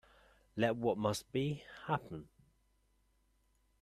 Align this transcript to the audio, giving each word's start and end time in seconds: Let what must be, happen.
Let 0.55 0.77
what 0.77 0.97
must 0.97 1.31
be, 1.31 1.61
happen. 1.85 2.27